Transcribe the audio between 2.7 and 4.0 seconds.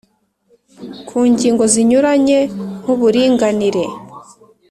nk'uburinganire